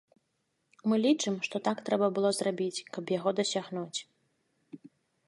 Мы 0.91 0.95
лічым, 1.05 1.35
што 1.47 1.61
так 1.67 1.77
трэба 1.89 2.07
было 2.15 2.29
зрабіць, 2.39 2.85
каб 2.97 3.13
яго 3.17 3.29
дасягнуць. 3.41 3.99